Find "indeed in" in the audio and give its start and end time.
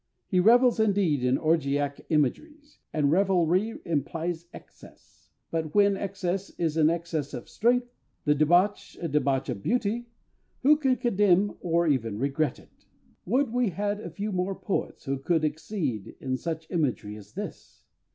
0.79-1.37